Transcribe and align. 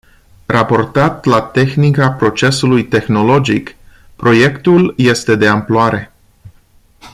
Raportat 0.45 1.25
la 1.25 1.41
tehnica 1.43 2.11
procesului 2.11 2.87
tehnologic, 2.87 3.75
proiectul 4.15 4.93
este 4.97 5.35
de 5.35 5.47
amploare 5.47 6.11